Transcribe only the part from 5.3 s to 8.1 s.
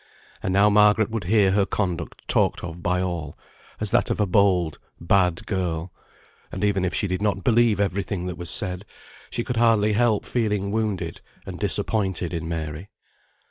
girl; and even if she did not believe every